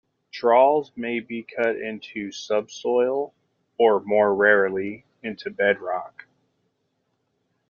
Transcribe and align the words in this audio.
Troughs 0.31 0.91
may 0.95 1.19
be 1.19 1.43
cut 1.43 1.75
into 1.75 2.31
subsoil 2.31 3.35
or, 3.77 3.99
more 3.99 4.33
rarely, 4.33 5.05
into 5.21 5.51
bedrock. 5.51 6.25